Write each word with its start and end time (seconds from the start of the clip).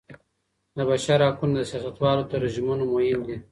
د 0.77 0.79
بشر 0.89 1.19
حقونه 1.27 1.53
د 1.57 1.61
سياستوالو 1.71 2.29
تر 2.31 2.41
ژمنو 2.53 2.85
مهم 2.93 3.19
دي. 3.27 3.37